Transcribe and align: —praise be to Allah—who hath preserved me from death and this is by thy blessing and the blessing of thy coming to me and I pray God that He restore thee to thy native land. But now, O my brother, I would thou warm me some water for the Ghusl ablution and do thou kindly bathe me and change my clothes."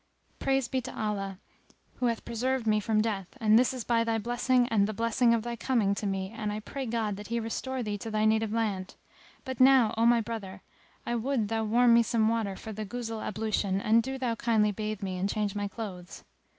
—praise 0.39 0.67
be 0.67 0.81
to 0.81 0.99
Allah—who 0.99 2.07
hath 2.07 2.25
preserved 2.25 2.65
me 2.65 2.79
from 2.79 3.03
death 3.03 3.27
and 3.39 3.59
this 3.59 3.71
is 3.71 3.83
by 3.83 4.03
thy 4.03 4.17
blessing 4.17 4.67
and 4.69 4.87
the 4.87 4.95
blessing 4.95 5.31
of 5.31 5.43
thy 5.43 5.55
coming 5.55 5.93
to 5.93 6.07
me 6.07 6.33
and 6.35 6.51
I 6.51 6.59
pray 6.59 6.87
God 6.87 7.17
that 7.17 7.27
He 7.27 7.39
restore 7.39 7.83
thee 7.83 7.99
to 7.99 8.09
thy 8.09 8.25
native 8.25 8.51
land. 8.51 8.95
But 9.45 9.59
now, 9.59 9.93
O 9.99 10.07
my 10.07 10.19
brother, 10.19 10.63
I 11.05 11.13
would 11.13 11.49
thou 11.49 11.65
warm 11.65 11.93
me 11.93 12.01
some 12.01 12.29
water 12.29 12.55
for 12.55 12.73
the 12.73 12.83
Ghusl 12.83 13.21
ablution 13.21 13.79
and 13.79 14.01
do 14.01 14.17
thou 14.17 14.33
kindly 14.33 14.71
bathe 14.71 15.03
me 15.03 15.19
and 15.19 15.29
change 15.29 15.53
my 15.53 15.67
clothes." 15.67 16.23